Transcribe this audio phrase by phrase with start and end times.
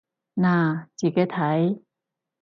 [0.33, 1.79] 嗱，自己睇